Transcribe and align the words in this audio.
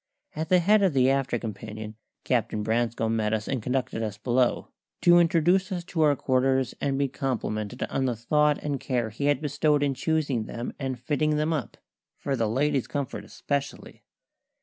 At 0.35 0.49
the 0.49 0.57
head 0.57 0.81
of 0.81 0.93
the 0.93 1.11
after 1.11 1.37
companion 1.37 1.93
Captain 2.23 2.63
Branscome 2.63 3.15
met 3.15 3.35
us 3.35 3.47
and 3.47 3.61
conducted 3.61 4.01
us 4.01 4.17
below, 4.17 4.69
to 5.01 5.19
introduce 5.19 5.71
us 5.71 5.83
to 5.83 6.01
our 6.01 6.15
quarters 6.15 6.73
and 6.81 6.97
be 6.97 7.07
complimented 7.07 7.83
on 7.83 8.05
the 8.05 8.15
thought 8.15 8.57
and 8.63 8.79
care 8.79 9.11
he 9.11 9.25
had 9.25 9.41
bestowed 9.41 9.83
in 9.83 9.93
choosing 9.93 10.45
them 10.45 10.73
and 10.79 10.97
fitting 10.99 11.35
them 11.35 11.53
up 11.53 11.77
for 12.17 12.35
the 12.35 12.49
ladies' 12.49 12.87
comfort 12.87 13.23
especially. 13.23 14.01